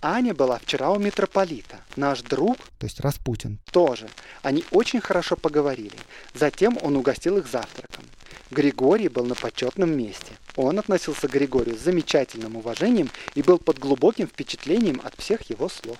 [0.00, 1.76] Аня была вчера у митрополита.
[1.94, 4.08] Наш друг, то есть Распутин, тоже.
[4.42, 5.98] Они очень хорошо поговорили.
[6.32, 8.06] Затем он угостил их завтраком.
[8.50, 10.32] Григорий был на почетном месте.
[10.56, 15.68] Он относился к Григорию с замечательным уважением и был под глубоким впечатлением от всех его
[15.68, 15.98] слов.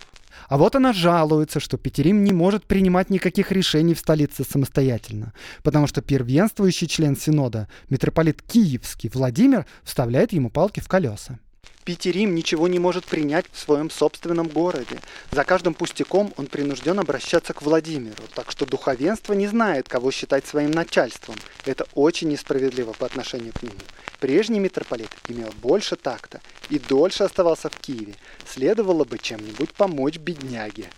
[0.53, 5.87] А вот она жалуется, что Петерим не может принимать никаких решений в столице самостоятельно, потому
[5.87, 11.39] что первенствующий член Синода, митрополит Киевский Владимир, вставляет ему палки в колеса.
[11.85, 15.01] Петерим ничего не может принять в своем собственном городе.
[15.33, 20.47] За каждым пустяком он принужден обращаться к Владимиру, так что духовенство не знает, кого считать
[20.47, 21.35] своим начальством.
[21.67, 23.75] Это очень несправедливо по отношению к нему.
[24.21, 26.41] Прежний митрополит имел больше такта
[26.71, 28.15] и дольше оставался в Киеве.
[28.47, 30.89] Следовало бы чем-нибудь помочь бедняге.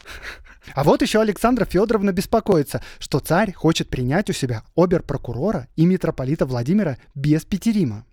[0.75, 6.47] А вот еще Александра Федоровна беспокоится, что царь хочет принять у себя обер-прокурора и митрополита
[6.47, 8.05] Владимира без Петерима.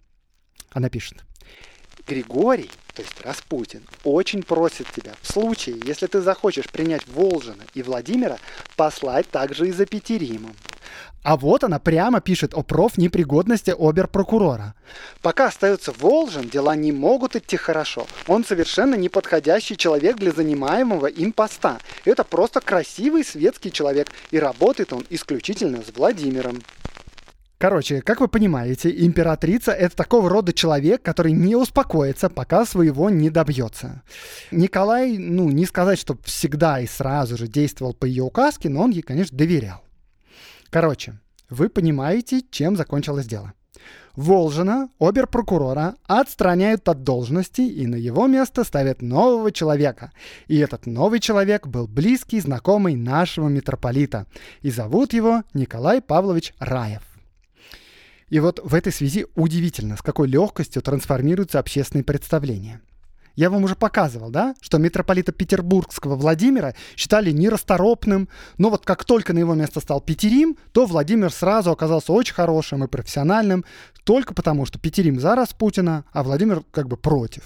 [0.72, 1.24] Она пишет.
[2.12, 7.82] Григорий, то есть Распутин, очень просит тебя, в случае, если ты захочешь принять Волжина и
[7.82, 8.38] Владимира,
[8.76, 10.54] послать также и за Петеримом.
[11.24, 14.74] А вот она прямо пишет о профнепригодности обер-прокурора.
[15.22, 18.06] Пока остается Волжин, дела не могут идти хорошо.
[18.28, 21.80] Он совершенно неподходящий человек для занимаемого им поста.
[22.04, 26.62] Это просто красивый светский человек, и работает он исключительно с Владимиром.
[27.62, 33.30] Короче, как вы понимаете, императрица— это такого рода человек, который не успокоится, пока своего не
[33.30, 34.02] добьется.
[34.50, 38.90] Николай, ну, не сказать, что всегда и сразу же действовал по ее указке, но он
[38.90, 39.84] ей, конечно, доверял.
[40.72, 41.20] Короче,
[41.52, 43.54] вы понимаете, чем закончилось дело.
[44.16, 50.12] Волжина, обер-прокурора, отстраняют от должности и на его место ставят нового человека.
[50.48, 54.26] И этот новый человек был близкий знакомый нашего митрополита.
[54.64, 57.11] И зовут его Николай Павлович Раев.
[58.32, 62.82] И вот в этой связи удивительно, с какой легкостью трансформируются общественные представления.
[63.36, 69.34] Я вам уже показывал, да, что митрополита Петербургского Владимира считали нерасторопным, но вот как только
[69.34, 73.66] на его место стал Петерим, то Владимир сразу оказался очень хорошим и профессиональным,
[74.06, 77.44] только потому, что Петерим за Распутина, а Владимир как бы против.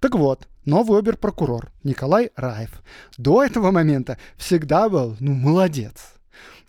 [0.00, 2.82] Так вот, новый обер-прокурор Николай Раев
[3.18, 6.14] до этого момента всегда был, ну, молодец.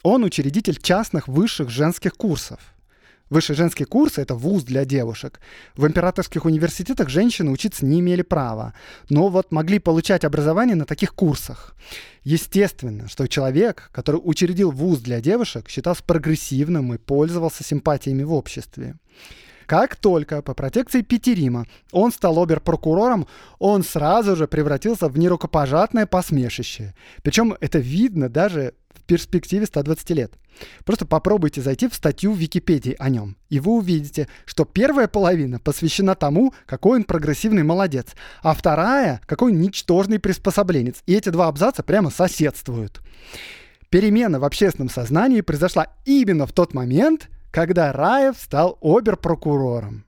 [0.03, 2.59] Он учредитель частных высших женских курсов–
[3.29, 5.41] Высший женский курс— это вуз для девушек.
[5.75, 8.73] В императорских университетах женщины учиться не имели права,
[9.09, 11.75] но вот могли получать образование на таких курсах.
[12.23, 18.95] Естественно, что человек, который учредил вуз для девушек, считался прогрессивным и пользовался симпатиями в обществе.
[19.65, 23.27] Как только по протекции Петерима он стал обер-прокурором,
[23.59, 26.93] он сразу же превратился в нерукопожатное посмешище.
[27.21, 30.33] Причем это видно даже в перспективе 120 лет.
[30.85, 35.59] Просто попробуйте зайти в статью в Википедии о нем, и вы увидите, что первая половина
[35.59, 38.07] посвящена тому, какой он прогрессивный молодец,
[38.41, 41.03] а вторая— какой ничтожный приспособленец.
[41.05, 43.01] И эти два абзаца прямо соседствуют.
[43.89, 50.06] Перемена в общественном сознании произошла именно в тот момент, когда Раев стал обер-прокурором.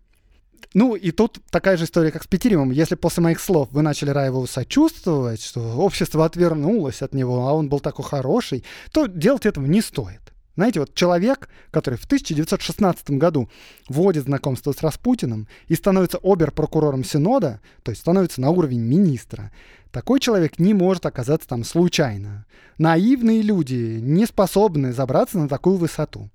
[0.76, 2.70] Ну, и тут такая же история, как с Петеримом.
[2.70, 7.70] Если после моих слов вы начали Раеву сочувствовать, что общество отвернулось от него, а он
[7.70, 10.22] был такой хороший, то делать этого не стоит.
[10.56, 13.50] Знаете, вот человек, который в 1916 году
[13.88, 19.52] вводит знакомство с Распутиным и становится обер-прокурором Синода, то есть становится на уровень министра,
[19.92, 22.46] такой человек не может оказаться там случайно.
[22.78, 26.30] Наивные люди не способны забраться на такую высоту.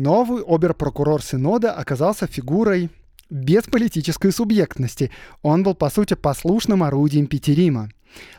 [0.00, 2.88] Новый обер-прокурор Синода оказался фигурой
[3.28, 5.10] без политической субъектности.
[5.42, 7.90] Он был, по сути, послушным орудием Петерима.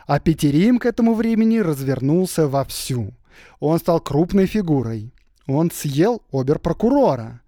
[0.08, 3.14] А Петерим к этому времени развернулся вовсю.
[3.60, 5.14] Он стал крупной фигурой.
[5.46, 7.42] Он съел обер-прокурора.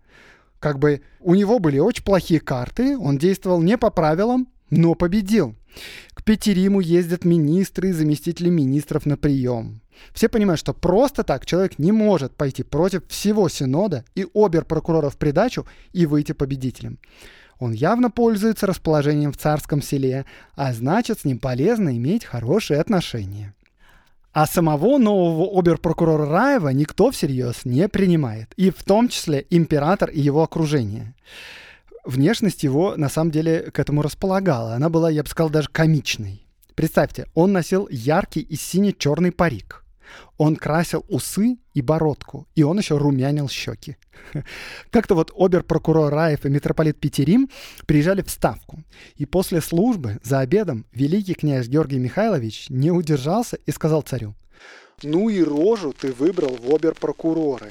[0.60, 5.56] Как бы у него были очень плохие карты, он действовал не по правилам, но победил.
[6.14, 9.80] К Петериму ездят министры и заместители министров на прием.
[10.12, 15.16] Все понимают, что просто так человек не может пойти против всего Синода и обер-прокурора в
[15.16, 16.98] придачу и выйти победителем.
[17.58, 23.54] Он явно пользуется расположением в царском селе, а значит, с ним полезно иметь хорошие отношения.
[24.32, 30.20] А самого нового оберпрокурора Раева никто всерьез не принимает, и в том числе император и
[30.20, 31.14] его окружение.
[32.04, 34.74] Внешность его на самом деле к этому располагала.
[34.74, 36.46] Она была, я бы сказал, даже комичной.
[36.74, 39.80] Представьте, он носил яркий и сине-черный парик–
[40.36, 43.96] он красил усы и бородку, и он еще румянил щеки.
[44.90, 47.50] Как-то вот обер-прокурор Раев и митрополит Петерим
[47.86, 48.82] приезжали в Ставку.
[49.16, 54.34] И после службы за обедом великий князь Георгий Михайлович не удержался и сказал царю,
[55.02, 57.70] «Ну и рожу ты выбрал в обер-прокуроры».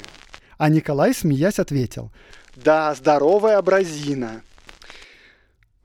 [0.58, 2.12] А Николай, смеясь, ответил,
[2.56, 4.42] «Да, здоровая образина,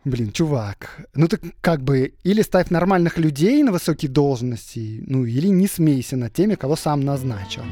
[0.08, 5.48] Блин, чувак, ну ты как бы или ставь нормальных людей на высокие должности, ну или
[5.48, 7.62] не смейся над теми, кого сам назначил.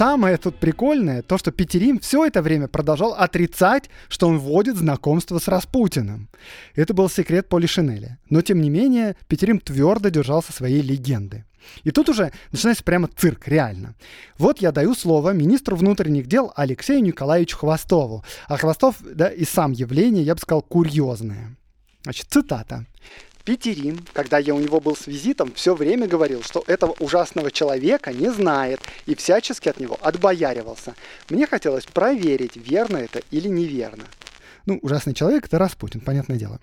[0.00, 5.38] Самое тут прикольное, то, что Петерим все это время продолжал отрицать, что он вводит знакомство
[5.38, 6.30] с Распутиным.
[6.74, 8.18] Это был секрет Поли Шинеля.
[8.30, 11.44] Но, тем не менее, Петерим твердо держался своей легенды.
[11.84, 13.94] И тут уже начинается прямо цирк, реально.
[14.38, 18.24] Вот я даю слово министру внутренних дел Алексею Николаевичу Хвостову.
[18.48, 21.56] А Хвостов, да, и сам явление, я бы сказал, курьезное.
[22.04, 22.86] Значит, цитата.
[23.44, 28.12] Петерин, когда я у него был с визитом, все время говорил, что этого ужасного человека
[28.12, 30.94] не знает и всячески от него отбояривался.
[31.30, 34.04] Мне хотелось проверить, верно это или неверно.
[34.66, 36.60] Ну, ужасный человек— это Распутин, понятное дело.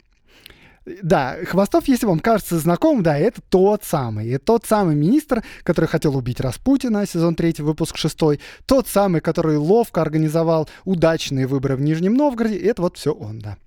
[1.01, 4.29] Да, Хвостов, если вам кажется знаком, да, это тот самый.
[4.29, 8.17] Это тот самый министр, который хотел убить Распутина, сезон 3, выпуск 6.
[8.65, 12.57] Тот самый, который ловко организовал удачные выборы в Нижнем Новгороде.
[12.57, 13.57] Это вот все он, да.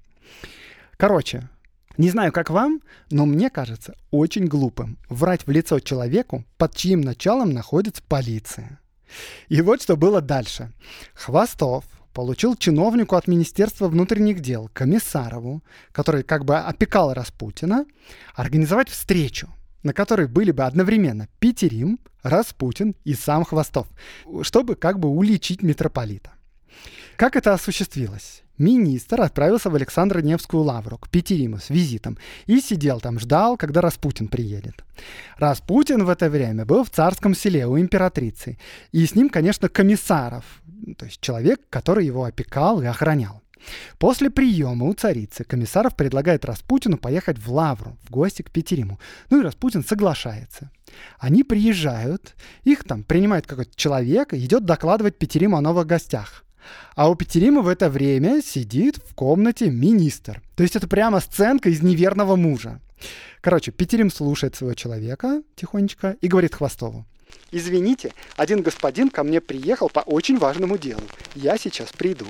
[0.97, 1.50] Короче,
[1.97, 2.81] не знаю, как вам,
[3.11, 8.81] но мне кажется очень глупым врать в лицо человеку, под чьим началом находится полиция.
[9.49, 10.73] И вот что было дальше.
[11.15, 15.63] Хвостов получил чиновнику от Министерства внутренних дел, Комиссарову,
[15.93, 17.87] который как бы опекал Распутина,
[18.35, 19.49] организовать встречу,
[19.83, 23.87] на которой были бы одновременно Петерим, Распутин и сам Хвостов,
[24.43, 26.33] чтобы как бы уличить митрополита.
[27.17, 28.43] Как это осуществилось?
[28.61, 34.29] Министр отправился в Александро-Невскую лавру к Петериму с визитом и сидел там, ждал, когда Распутин
[34.29, 34.85] приедет.
[35.39, 38.59] Распутин в это время был в царском селе у императрицы,
[38.93, 40.45] и с ним, конечно, комиссаров,
[40.99, 43.43] то есть человек, который его опекал и охранял.
[43.99, 48.99] После приема у царицы комиссаров предлагает Распутину поехать в Лавру, в гости к Петериму.
[49.29, 50.71] Ну и Распутин соглашается.
[51.19, 52.35] Они приезжают,
[52.65, 56.45] их там принимает какой-то человек идет докладывать Петериму о новых гостях.
[56.95, 60.43] А у Петерима в это время сидит в комнате министр.
[60.57, 62.81] То есть это прямо сценка из неверного мужа.
[63.41, 67.07] Короче, Петерим слушает своего человека тихонечко и говорит Хвостову.
[67.53, 71.03] «Извините, один господин ко мне приехал по очень важному делу.
[71.35, 72.27] Я сейчас приду».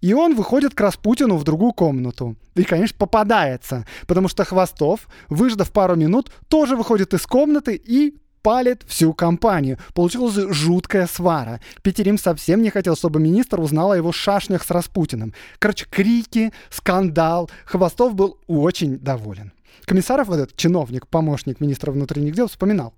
[0.00, 2.36] И он выходит к Распутину в другую комнату.
[2.54, 8.84] И, конечно, попадается, потому что Хвостов, выждав пару минут, тоже выходит из комнаты и палит
[8.86, 9.78] всю компанию.
[9.94, 11.60] Получилась жуткая свара.
[11.82, 15.34] Петерим совсем не хотел, чтобы министр узнал о его шашнях с Распутиным.
[15.58, 17.50] Короче, крики, скандал.
[17.64, 19.52] Хвостов был очень доволен.
[19.84, 22.94] Комиссаров, вот этот чиновник, помощник министра внутренних дел, вспоминал.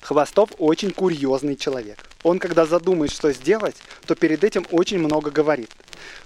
[0.00, 1.98] Хвостов очень курьезный человек.
[2.22, 5.70] Он, когда задумает, что сделать, то перед этим очень много говорит.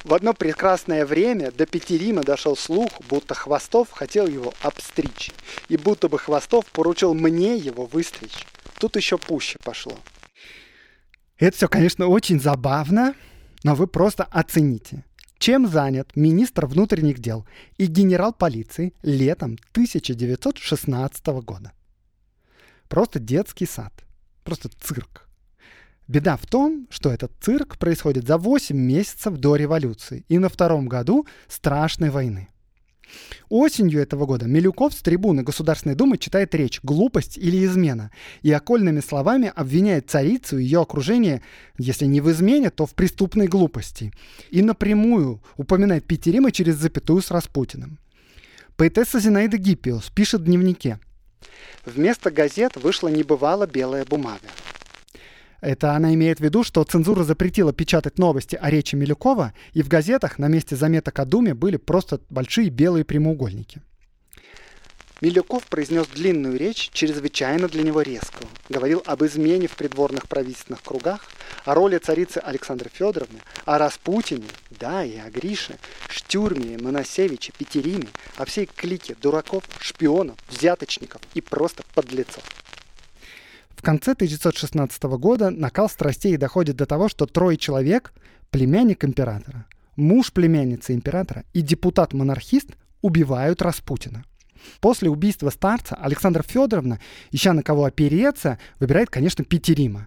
[0.05, 5.31] В одно прекрасное время до Петерима дошел слух, будто Хвостов хотел его обстричь,
[5.69, 8.47] и будто бы Хвостов поручил мне его выстричь.
[8.79, 9.99] Тут еще пуще пошло.
[11.39, 13.15] Это все, конечно, очень забавно,
[13.65, 15.05] но вы просто оцените,
[15.39, 17.47] чем занят министр внутренних дел
[17.79, 21.73] и генерал полиции летом 1916 года.
[22.89, 23.93] Просто детский сад.
[24.45, 25.29] Просто цирк.
[26.13, 30.87] Беда в том, что этот цирк происходит за 8 месяцев до революции и на втором
[30.87, 32.49] году страшной войны.
[33.49, 38.11] Осенью этого года Милюков с трибуны Государственной Думы читает речь «Глупость или измена»
[38.43, 41.41] и окольными словами обвиняет царицу и ее окружение,
[41.79, 44.13] если не в измене, то в преступной глупости.
[44.51, 47.99] И напрямую упоминает Петерима через запятую с Распутиным.
[48.77, 51.01] Поэтесса Зинаида Гиппиус пишет в дневнике–
[51.85, 54.47] Вместо газет вышла небывало белая бумага.
[55.63, 59.89] Это она имеет в виду, что цензура запретила печатать новости о речи Милюкова, и в
[59.89, 63.81] газетах на месте заметок о Думе были просто большие белые прямоугольники.
[65.21, 68.49] Милюков произнес длинную речь, чрезвычайно для него резкую.
[68.69, 71.21] Говорил об измене в придворных правительственных кругах,
[71.65, 78.47] о роли царицы Александры Федоровны, о Распутине, да, и о Грише, Штюрме, Моносевиче, Петериме, о
[78.47, 82.43] всей клике дураков, шпионов, взяточников и просто подлецов.
[83.83, 88.13] В конце 1916 года накал страстей доходит до того, что трое человек,
[88.51, 89.67] племянник императора,
[89.97, 94.25] муж племянницы императора и депутат-монархист убивают Распутина.
[94.81, 97.01] После убийства старца Александра Федоровна,
[97.33, 100.07] ища на кого опереться, выбирает, конечно, Петерима.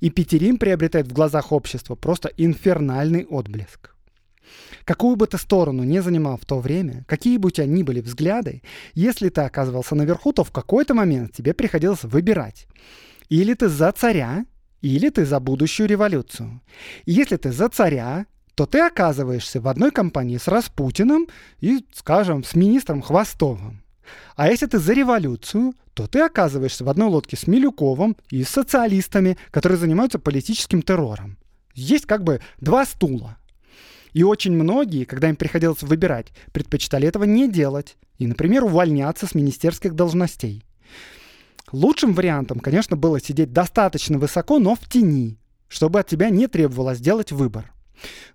[0.00, 3.94] И Петерим приобретает в глазах общества просто инфернальный отблеск.
[4.84, 8.02] Какую бы ты сторону не занимал в то время, какие бы у тебя ни были
[8.02, 8.60] взгляды,
[8.92, 12.66] если ты оказывался наверху, то в какой-то момент тебе приходилось выбирать.
[13.28, 14.44] Или ты за царя,
[14.80, 16.60] или ты за будущую революцию.
[17.06, 21.28] Если ты за царя, то ты оказываешься в одной компании с Распутиным
[21.60, 23.82] и, скажем, с министром Хвостовым.
[24.36, 28.48] А если ты за революцию, то ты оказываешься в одной лодке с Милюковым и с
[28.48, 31.38] социалистами, которые занимаются политическим террором.
[31.74, 33.38] Есть как бы два стула.
[34.12, 39.34] И очень многие, когда им приходилось выбирать, предпочитали этого не делать и, например, увольняться с
[39.34, 40.62] министерских должностей.
[41.74, 47.00] Лучшим вариантом, конечно, было сидеть достаточно высоко, но в тени, чтобы от тебя не требовалось
[47.00, 47.72] делать выбор.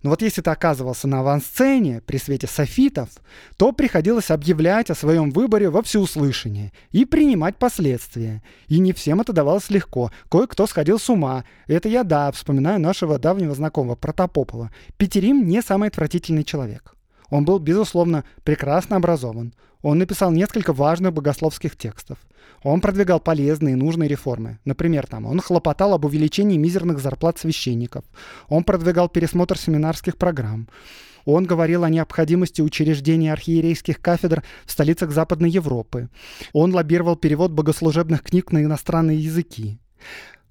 [0.04, 3.08] Но вот если ты оказывался на авансцене при свете софитов,
[3.56, 8.44] то приходилось объявлять о своем выборе во всеуслышание и принимать последствия.
[8.68, 10.12] И не всем это давалось легко.
[10.30, 11.46] Кое-кто сходил с ума.
[11.68, 14.70] Это я, да, вспоминаю нашего давнего знакомого Протопопова.
[14.98, 16.94] Петерим не самый отвратительный человек.
[17.30, 19.54] Он был, безусловно, прекрасно образован.
[19.82, 22.18] Он написал несколько важных богословских текстов.
[22.64, 24.60] Он продвигал полезные и нужные реформы.
[24.66, 28.04] Например, там, он хлопотал об увеличении мизерных зарплат священников.
[28.48, 30.68] Он продвигал пересмотр семинарских программ.
[31.26, 36.10] Он говорил о необходимости учреждения архиерейских кафедр в столицах Западной Европы.
[36.54, 39.80] Он лоббировал перевод богослужебных книг на иностранные языки.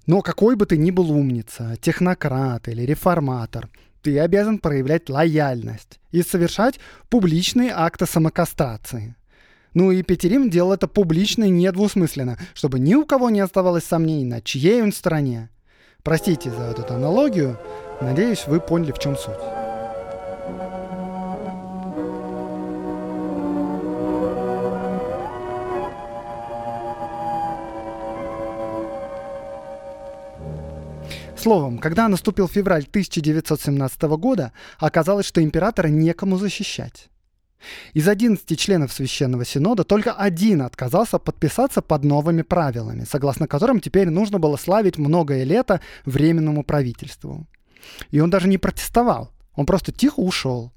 [0.05, 3.69] Но какой бы ты ни был умница, технократ или реформатор,
[4.01, 6.79] ты обязан проявлять лояльность и совершать
[7.09, 9.15] публичные акты самокастрации.
[9.73, 14.25] Ну и Петерим делал это публично и недвусмысленно, чтобы ни у кого не оставалось сомнений,
[14.25, 15.49] на чьей он стороне.
[16.03, 17.59] Простите за эту аналогию,
[18.01, 19.35] надеюсь, вы поняли, в чем суть.
[31.37, 37.09] Словом, когда наступил февраль 1917 года, оказалось, что императора некому защищать.
[37.93, 44.09] Из 11 членов Священного Синода только один отказался подписаться под новыми правилами, согласно которым теперь
[44.09, 47.47] нужно было славить многое лето Временному правительству.
[48.11, 50.71] И он даже не протестовал, он просто тихо ушел.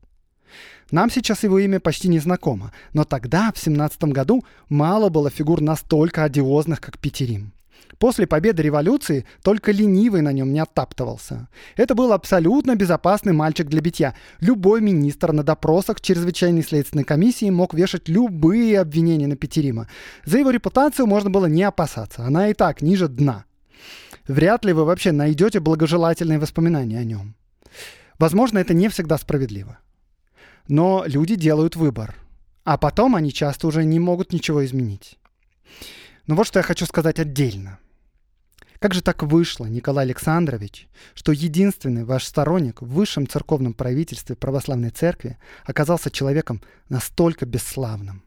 [0.90, 5.60] Нам сейчас его имя почти не знакомо, но тогда, в 17 году, мало было фигур
[5.60, 7.52] настолько одиозных, как Петерим.
[7.98, 11.48] После победы революции только ленивый на нем не оттаптывался.
[11.76, 14.16] Это был абсолютно безопасный мальчик для битья.
[14.40, 19.88] Любой министр на допросах чрезвычайной следственной комиссии мог вешать любые обвинения на Петерима.
[20.24, 22.24] За его репутацию можно было не опасаться.
[22.24, 23.44] Она и так ниже дна.
[24.26, 27.34] Вряд ли вы вообще найдете благожелательные воспоминания о нем.
[28.18, 29.78] Возможно, это не всегда справедливо.
[30.68, 32.14] Но люди делают выбор.
[32.64, 35.18] А потом они часто уже не могут ничего изменить.
[36.26, 37.78] Но вот что я хочу сказать отдельно.
[38.78, 44.90] Как же так вышло, Николай Александрович, что единственный ваш сторонник в высшем церковном правительстве православной
[44.90, 48.22] церкви оказался человеком настолько бесславным?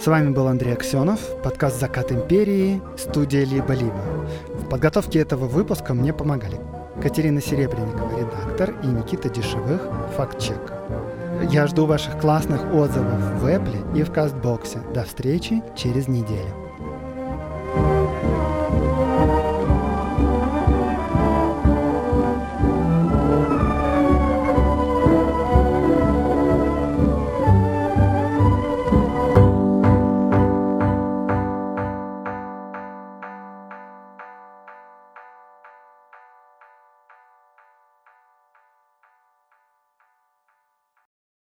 [0.00, 4.28] С вами был Андрей Аксенов, подкаст «Закат империи», студия «Либо-либо».
[4.70, 6.60] Подготовке этого выпуска мне помогали
[7.02, 9.80] Катерина Серебренникова, редактор, и Никита Дешевых,
[10.14, 10.72] факт-чек.
[11.50, 14.80] Я жду ваших классных отзывов в Apple и в Кастбоксе.
[14.92, 16.67] До встречи через неделю.